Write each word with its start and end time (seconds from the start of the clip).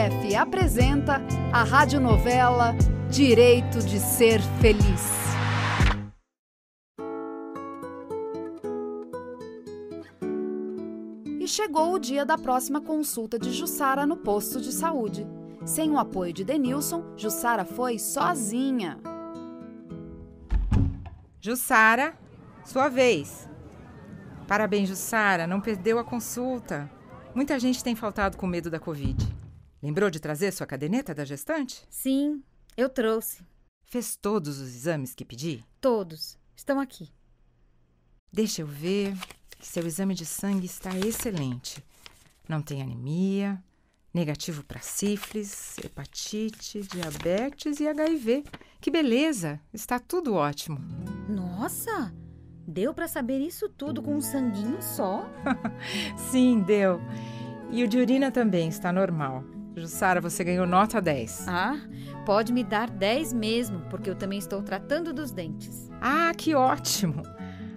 Unicef 0.00 0.34
apresenta 0.34 1.20
a 1.52 1.62
radionovela 1.62 2.74
Direito 3.10 3.80
de 3.80 3.98
Ser 3.98 4.40
Feliz. 4.60 5.20
E 11.38 11.46
chegou 11.46 11.92
o 11.92 11.98
dia 11.98 12.24
da 12.24 12.38
próxima 12.38 12.80
consulta 12.80 13.38
de 13.38 13.52
Jussara 13.52 14.06
no 14.06 14.16
posto 14.16 14.60
de 14.60 14.72
saúde. 14.72 15.26
Sem 15.66 15.90
o 15.90 15.98
apoio 15.98 16.32
de 16.32 16.44
Denilson, 16.44 17.04
Jussara 17.16 17.66
foi 17.66 17.98
sozinha. 17.98 18.98
Jussara, 21.40 22.14
sua 22.64 22.88
vez. 22.88 23.46
Parabéns, 24.48 24.88
Jussara, 24.88 25.46
não 25.46 25.60
perdeu 25.60 25.98
a 25.98 26.04
consulta. 26.04 26.90
Muita 27.34 27.58
gente 27.58 27.84
tem 27.84 27.94
faltado 27.94 28.38
com 28.38 28.46
medo 28.46 28.70
da 28.70 28.80
Covid. 28.80 29.39
Lembrou 29.82 30.10
de 30.10 30.20
trazer 30.20 30.52
sua 30.52 30.66
caderneta 30.66 31.14
da 31.14 31.24
gestante? 31.24 31.82
Sim, 31.88 32.42
eu 32.76 32.88
trouxe. 32.88 33.42
Fez 33.84 34.14
todos 34.14 34.58
os 34.58 34.74
exames 34.74 35.14
que 35.14 35.24
pedi? 35.24 35.64
Todos. 35.80 36.38
Estão 36.54 36.78
aqui. 36.78 37.08
Deixa 38.32 38.62
eu 38.62 38.66
ver. 38.66 39.16
Seu 39.60 39.86
exame 39.86 40.14
de 40.14 40.24
sangue 40.24 40.66
está 40.66 40.90
excelente. 40.98 41.84
Não 42.48 42.62
tem 42.62 42.82
anemia, 42.82 43.62
negativo 44.12 44.64
para 44.64 44.80
sífilis, 44.80 45.76
hepatite, 45.78 46.82
diabetes 46.82 47.80
e 47.80 47.88
HIV. 47.88 48.44
Que 48.80 48.90
beleza! 48.90 49.60
Está 49.72 49.98
tudo 49.98 50.34
ótimo. 50.34 50.78
Nossa! 51.28 52.14
Deu 52.66 52.94
para 52.94 53.08
saber 53.08 53.40
isso 53.40 53.68
tudo 53.68 54.02
com 54.02 54.16
um 54.16 54.20
sanguinho 54.20 54.80
só? 54.80 55.28
Sim, 56.30 56.60
deu. 56.60 57.00
E 57.70 57.82
o 57.82 57.88
de 57.88 57.98
urina 57.98 58.30
também 58.30 58.68
está 58.68 58.92
normal. 58.92 59.44
Jussara, 59.80 60.20
você 60.20 60.44
ganhou 60.44 60.66
nota 60.66 61.00
10. 61.00 61.48
Ah, 61.48 61.76
pode 62.26 62.52
me 62.52 62.62
dar 62.62 62.90
10 62.90 63.32
mesmo, 63.32 63.80
porque 63.88 64.10
eu 64.10 64.14
também 64.14 64.38
estou 64.38 64.62
tratando 64.62 65.12
dos 65.12 65.32
dentes. 65.32 65.90
Ah, 66.00 66.32
que 66.36 66.54
ótimo! 66.54 67.22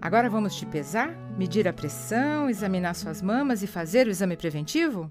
Agora 0.00 0.28
vamos 0.30 0.54
te 0.54 0.66
pesar, 0.66 1.16
medir 1.36 1.66
a 1.66 1.72
pressão, 1.72 2.48
examinar 2.48 2.94
suas 2.94 3.20
mamas 3.22 3.62
e 3.62 3.66
fazer 3.66 4.06
o 4.06 4.10
exame 4.10 4.36
preventivo? 4.36 5.10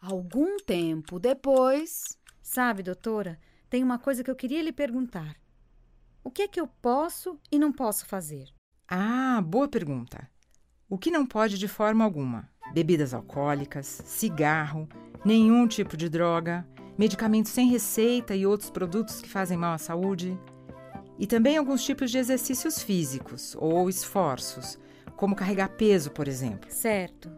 Algum 0.00 0.58
tempo 0.58 1.18
depois. 1.18 2.16
Sabe, 2.40 2.82
doutora, 2.82 3.38
tem 3.68 3.82
uma 3.82 3.98
coisa 3.98 4.22
que 4.22 4.30
eu 4.30 4.36
queria 4.36 4.62
lhe 4.62 4.72
perguntar. 4.72 5.36
O 6.22 6.30
que 6.30 6.42
é 6.42 6.48
que 6.48 6.60
eu 6.60 6.66
posso 6.66 7.38
e 7.50 7.58
não 7.58 7.72
posso 7.72 8.06
fazer? 8.06 8.46
Ah, 8.86 9.42
boa 9.44 9.68
pergunta. 9.68 10.30
O 10.88 10.96
que 10.96 11.10
não 11.10 11.26
pode 11.26 11.58
de 11.58 11.68
forma 11.68 12.04
alguma? 12.04 12.48
Bebidas 12.72 13.12
alcoólicas, 13.12 13.86
cigarro, 14.06 14.88
nenhum 15.28 15.68
tipo 15.68 15.94
de 15.94 16.08
droga, 16.08 16.66
medicamentos 16.96 17.52
sem 17.52 17.68
receita 17.68 18.34
e 18.34 18.46
outros 18.46 18.70
produtos 18.70 19.20
que 19.20 19.28
fazem 19.28 19.58
mal 19.58 19.74
à 19.74 19.78
saúde. 19.78 20.38
E 21.18 21.26
também 21.26 21.58
alguns 21.58 21.84
tipos 21.84 22.10
de 22.10 22.16
exercícios 22.16 22.80
físicos 22.82 23.54
ou 23.60 23.90
esforços, 23.90 24.78
como 25.16 25.36
carregar 25.36 25.68
peso, 25.76 26.10
por 26.10 26.26
exemplo. 26.26 26.70
Certo. 26.70 27.30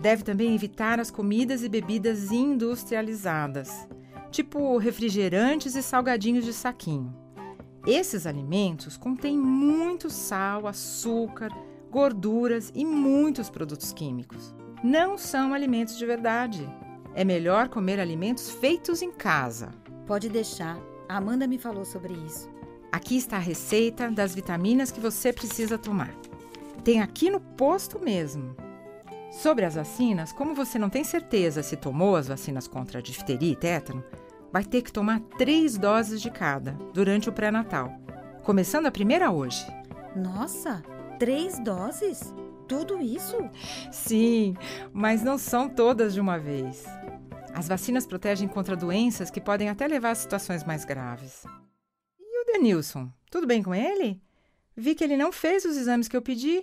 Deve 0.00 0.24
também 0.24 0.52
evitar 0.52 0.98
as 0.98 1.12
comidas 1.12 1.62
e 1.62 1.68
bebidas 1.68 2.32
industrializadas, 2.32 3.88
tipo 4.32 4.76
refrigerantes 4.76 5.76
e 5.76 5.82
salgadinhos 5.82 6.44
de 6.44 6.52
saquinho. 6.52 7.14
Esses 7.86 8.26
alimentos 8.26 8.96
contêm 8.96 9.38
muito 9.38 10.10
sal, 10.10 10.66
açúcar, 10.66 11.50
gorduras 11.88 12.72
e 12.74 12.84
muitos 12.84 13.48
produtos 13.48 13.92
químicos. 13.92 14.52
Não 14.82 15.16
são 15.16 15.54
alimentos 15.54 15.96
de 15.96 16.04
verdade. 16.04 16.68
É 17.14 17.24
melhor 17.24 17.68
comer 17.68 17.98
alimentos 17.98 18.50
feitos 18.50 19.02
em 19.02 19.10
casa. 19.10 19.70
Pode 20.06 20.28
deixar. 20.28 20.78
A 21.08 21.16
Amanda 21.16 21.46
me 21.46 21.58
falou 21.58 21.84
sobre 21.84 22.12
isso. 22.14 22.48
Aqui 22.90 23.16
está 23.16 23.36
a 23.36 23.40
receita 23.40 24.10
das 24.10 24.34
vitaminas 24.34 24.90
que 24.90 25.00
você 25.00 25.32
precisa 25.32 25.76
tomar. 25.76 26.14
Tem 26.84 27.00
aqui 27.00 27.30
no 27.30 27.40
posto 27.40 27.98
mesmo. 27.98 28.56
Sobre 29.30 29.64
as 29.64 29.74
vacinas, 29.74 30.32
como 30.32 30.54
você 30.54 30.78
não 30.78 30.88
tem 30.88 31.04
certeza 31.04 31.62
se 31.62 31.76
tomou 31.76 32.16
as 32.16 32.28
vacinas 32.28 32.66
contra 32.66 32.98
a 32.98 33.02
difteria 33.02 33.52
e 33.52 33.56
tétano, 33.56 34.02
vai 34.52 34.64
ter 34.64 34.82
que 34.82 34.92
tomar 34.92 35.20
três 35.36 35.76
doses 35.76 36.20
de 36.22 36.30
cada 36.30 36.72
durante 36.94 37.28
o 37.28 37.32
pré-natal, 37.32 37.92
começando 38.42 38.86
a 38.86 38.90
primeira 38.90 39.30
hoje. 39.30 39.64
Nossa, 40.16 40.82
três 41.18 41.58
doses? 41.62 42.34
Tudo 42.68 43.00
isso? 43.00 43.36
Sim, 43.90 44.54
mas 44.92 45.22
não 45.22 45.38
são 45.38 45.68
todas 45.68 46.12
de 46.12 46.20
uma 46.20 46.38
vez. 46.38 46.84
As 47.54 47.66
vacinas 47.66 48.06
protegem 48.06 48.46
contra 48.46 48.76
doenças 48.76 49.30
que 49.30 49.40
podem 49.40 49.70
até 49.70 49.88
levar 49.88 50.10
a 50.10 50.14
situações 50.14 50.62
mais 50.62 50.84
graves. 50.84 51.44
E 52.20 52.42
o 52.42 52.44
Denilson? 52.44 53.10
Tudo 53.30 53.46
bem 53.46 53.62
com 53.62 53.74
ele? 53.74 54.20
Vi 54.76 54.94
que 54.94 55.02
ele 55.02 55.16
não 55.16 55.32
fez 55.32 55.64
os 55.64 55.76
exames 55.76 56.08
que 56.08 56.16
eu 56.16 56.22
pedi. 56.22 56.62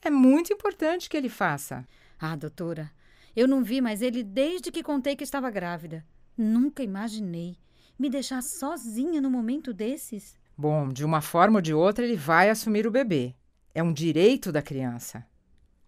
É 0.00 0.08
muito 0.08 0.52
importante 0.52 1.10
que 1.10 1.16
ele 1.16 1.28
faça. 1.28 1.84
Ah, 2.18 2.36
doutora, 2.36 2.90
eu 3.34 3.48
não 3.48 3.64
vi 3.64 3.80
mais 3.80 4.02
ele 4.02 4.22
desde 4.22 4.70
que 4.70 4.82
contei 4.82 5.16
que 5.16 5.24
estava 5.24 5.50
grávida. 5.50 6.06
Nunca 6.38 6.82
imaginei 6.82 7.58
me 7.98 8.08
deixar 8.08 8.42
sozinha 8.42 9.20
no 9.20 9.30
momento 9.30 9.72
desses. 9.72 10.36
Bom, 10.56 10.88
de 10.88 11.04
uma 11.04 11.20
forma 11.20 11.58
ou 11.58 11.62
de 11.62 11.74
outra, 11.74 12.04
ele 12.04 12.16
vai 12.16 12.50
assumir 12.50 12.86
o 12.86 12.90
bebê. 12.90 13.34
É 13.74 13.82
um 13.82 13.92
direito 13.92 14.52
da 14.52 14.62
criança. 14.62 15.26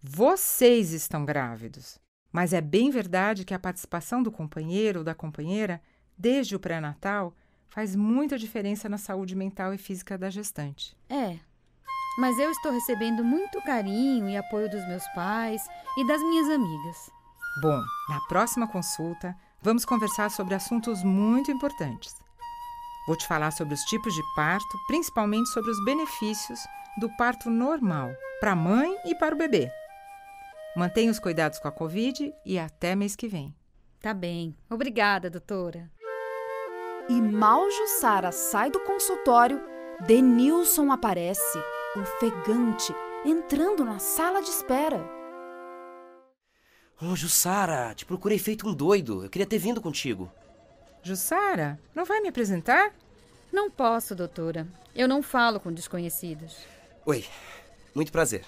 Vocês 0.03 0.91
estão 0.91 1.25
grávidos. 1.25 2.01
Mas 2.33 2.53
é 2.53 2.61
bem 2.61 2.91
verdade 2.91 3.45
que 3.45 3.55
a 3.55 3.61
participação 3.61 4.25
do 4.25 4.33
companheiro 4.33 4.99
ou 4.99 5.05
da 5.05 5.15
companheira, 5.15 5.81
desde 6.19 6.57
o 6.57 6.61
pré-natal, 6.61 7.33
faz 7.69 7.95
muita 7.95 8.37
diferença 8.37 8.89
na 8.89 8.99
saúde 8.99 9.37
mental 9.37 9.73
e 9.73 9.79
física 9.79 10.19
da 10.19 10.29
gestante. 10.29 10.97
É. 11.09 11.39
Mas 12.19 12.37
eu 12.41 12.51
estou 12.51 12.73
recebendo 12.73 13.23
muito 13.23 13.63
carinho 13.63 14.29
e 14.29 14.37
apoio 14.37 14.69
dos 14.69 14.85
meus 14.89 15.07
pais 15.15 15.63
e 15.97 16.07
das 16.09 16.21
minhas 16.23 16.49
amigas. 16.51 16.97
Bom, 17.63 17.81
na 18.09 18.21
próxima 18.29 18.67
consulta, 18.67 19.37
vamos 19.63 19.85
conversar 19.85 20.33
sobre 20.33 20.55
assuntos 20.55 21.05
muito 21.05 21.53
importantes. 21.53 22.13
Vou 23.07 23.17
te 23.17 23.27
falar 23.29 23.53
sobre 23.53 23.75
os 23.75 23.83
tipos 23.83 24.13
de 24.13 24.23
parto, 24.35 24.77
principalmente 24.89 25.49
sobre 25.51 25.71
os 25.71 25.85
benefícios 25.85 26.59
do 26.99 27.09
parto 27.17 27.51
normal 27.51 28.11
para 28.41 28.53
a 28.53 28.57
mãe 28.57 28.97
e 29.05 29.15
para 29.15 29.35
o 29.35 29.39
bebê. 29.39 29.71
Mantenha 30.77 31.11
os 31.11 31.19
cuidados 31.19 31.59
com 31.59 31.69
a 31.69 31.73
Covid 31.73 32.35
e 32.45 32.59
até 32.59 32.95
mês 32.95 33.17
que 33.17 33.29
vem. 33.29 33.55
Tá 34.01 34.13
bem. 34.13 34.55
Obrigada, 34.69 35.31
doutora. 35.31 35.91
E 37.09 37.21
mal 37.21 37.71
Jussara 37.71 38.31
sai 38.33 38.71
do 38.71 38.81
consultório, 38.81 39.61
Denilson 40.07 40.91
aparece, 40.93 41.59
ofegante, 41.97 42.95
entrando 43.25 43.85
na 43.85 43.99
sala 43.99 44.43
de 44.43 44.51
espera. 44.51 44.99
Ô, 47.01 47.13
oh, 47.13 47.17
Jussara, 47.17 47.95
te 47.95 48.05
procurei 48.05 48.39
feito 48.39 48.69
um 48.69 48.75
doido. 48.75 49.25
Eu 49.25 49.31
queria 49.31 49.47
ter 49.47 49.59
vindo 49.59 49.81
contigo. 49.81 50.31
Jussara, 51.03 51.79
não 51.95 52.05
vai 52.05 52.21
me 52.21 52.29
apresentar? 52.29 52.93
Não 53.53 53.71
posso, 53.71 54.15
doutora. 54.15 54.67
Eu 54.95 55.07
não 55.07 55.23
falo 55.23 55.61
com 55.61 55.73
desconhecidos. 55.73 56.57
Oi, 57.07 57.25
muito 57.95 58.11
prazer. 58.11 58.45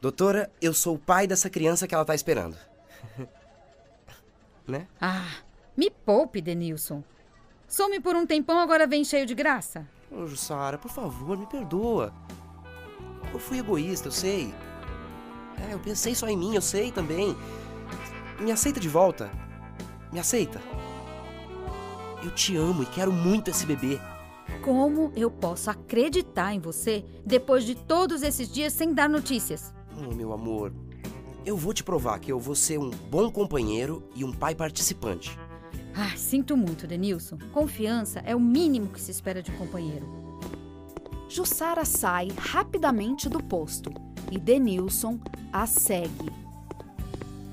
Doutora, 0.00 0.50
eu 0.60 0.74
sou 0.74 0.96
o 0.96 0.98
pai 0.98 1.28
dessa 1.28 1.48
criança 1.48 1.86
que 1.86 1.94
ela 1.94 2.04
tá 2.04 2.12
esperando. 2.12 2.56
né? 4.66 4.88
Ah, 5.00 5.36
me 5.76 5.90
poupe, 5.90 6.40
Denilson. 6.40 7.04
Some 7.68 8.00
por 8.00 8.16
um 8.16 8.26
tempão, 8.26 8.58
agora 8.58 8.84
vem 8.84 9.04
cheio 9.04 9.24
de 9.26 9.36
graça. 9.36 9.86
Ô, 10.10 10.26
Jussara, 10.26 10.76
por 10.76 10.90
favor, 10.90 11.38
me 11.38 11.46
perdoa. 11.46 12.12
Eu 13.32 13.38
fui 13.38 13.60
egoísta, 13.60 14.08
eu 14.08 14.12
sei. 14.12 14.52
É, 15.56 15.72
eu 15.72 15.78
pensei 15.78 16.16
só 16.16 16.26
em 16.26 16.36
mim, 16.36 16.56
eu 16.56 16.62
sei 16.62 16.90
também. 16.90 17.36
Me 18.40 18.50
aceita 18.50 18.80
de 18.80 18.88
volta. 18.88 19.30
Me 20.12 20.18
aceita. 20.18 20.60
Eu 22.24 22.34
te 22.34 22.56
amo 22.56 22.82
e 22.82 22.86
quero 22.86 23.12
muito 23.12 23.52
esse 23.52 23.64
bebê. 23.64 24.00
Como 24.62 25.12
eu 25.16 25.30
posso 25.30 25.70
acreditar 25.70 26.54
em 26.54 26.60
você 26.60 27.04
depois 27.24 27.64
de 27.64 27.74
todos 27.74 28.22
esses 28.22 28.52
dias 28.52 28.72
sem 28.72 28.92
dar 28.92 29.08
notícias? 29.08 29.72
Oh, 29.96 30.14
meu 30.14 30.32
amor, 30.32 30.72
eu 31.44 31.56
vou 31.56 31.72
te 31.72 31.82
provar 31.82 32.18
que 32.18 32.30
eu 32.30 32.38
vou 32.38 32.54
ser 32.54 32.78
um 32.78 32.90
bom 32.90 33.30
companheiro 33.30 34.02
e 34.14 34.24
um 34.24 34.32
pai 34.32 34.54
participante. 34.54 35.38
Ah, 35.94 36.16
sinto 36.16 36.56
muito, 36.56 36.86
Denilson. 36.86 37.38
Confiança 37.52 38.20
é 38.20 38.36
o 38.36 38.40
mínimo 38.40 38.88
que 38.88 39.00
se 39.00 39.10
espera 39.10 39.42
de 39.42 39.50
um 39.50 39.56
companheiro. 39.56 40.06
Jussara 41.28 41.84
sai 41.84 42.28
rapidamente 42.36 43.28
do 43.28 43.42
posto 43.42 43.90
e 44.30 44.38
Denilson 44.38 45.18
a 45.52 45.66
segue. 45.66 46.30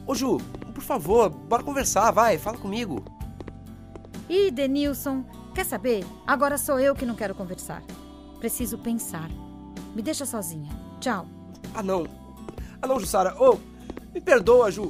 Ô 0.05 0.13
Ju, 0.13 0.37
por 0.73 0.83
favor, 0.83 1.29
bora 1.29 1.63
conversar, 1.63 2.11
vai, 2.11 2.37
fala 2.37 2.57
comigo. 2.57 3.03
Ih, 4.29 4.51
Denilson, 4.51 5.23
Quer 5.57 5.65
saber? 5.65 6.05
Agora 6.27 6.55
sou 6.55 6.79
eu 6.79 6.93
que 6.93 7.03
não 7.03 7.15
quero 7.15 7.33
conversar. 7.33 7.81
Preciso 8.37 8.77
pensar. 8.77 9.27
Me 9.95 10.03
deixa 10.03 10.23
sozinha. 10.23 10.69
Tchau. 10.99 11.25
Ah, 11.73 11.81
não. 11.81 12.05
Ah, 12.79 12.85
não, 12.85 12.99
Jussara. 12.99 13.35
Oh, 13.39 13.57
me 14.13 14.21
perdoa, 14.21 14.69
Ju. 14.69 14.83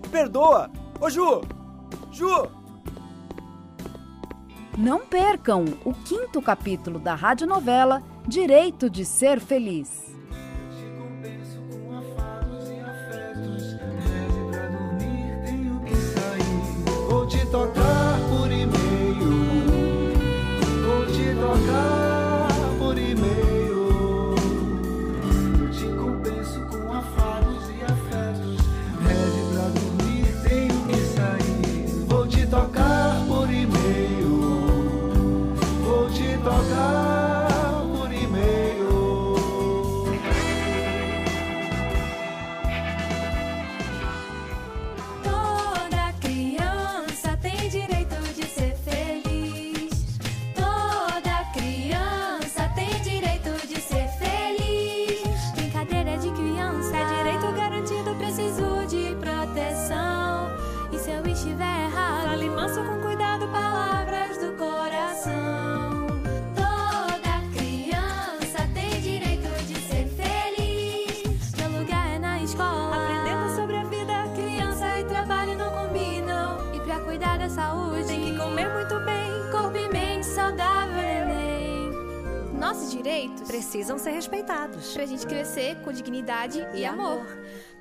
Me 0.00 0.08
perdoa. 0.08 0.70
Ô, 1.00 1.06
oh, 1.06 1.10
Ju. 1.10 1.40
Ju. 2.12 2.48
Não 4.78 5.00
percam 5.04 5.64
o 5.84 5.92
quinto 5.92 6.40
capítulo 6.40 7.00
da 7.00 7.16
radionovela 7.16 8.00
Direito 8.24 8.88
de 8.88 9.04
Ser 9.04 9.40
Feliz. 9.40 10.11
saúde. 77.52 78.06
Tem 78.06 78.24
que 78.24 78.36
comer 78.36 78.68
muito 78.72 78.98
bem, 79.04 79.50
corpo 79.50 79.76
e 79.76 79.88
mente 79.88 80.24
saudável, 80.26 80.96
neném. 80.96 81.90
Nossos 82.58 82.90
direitos 82.90 83.42
precisam 83.42 83.98
ser 83.98 84.10
respeitados. 84.12 84.94
Pra 84.94 85.04
gente 85.06 85.26
crescer 85.26 85.76
com 85.82 85.92
dignidade 85.92 86.60
e, 86.74 86.80
e 86.80 86.84
amor. 86.84 87.20
amor. 87.20 87.26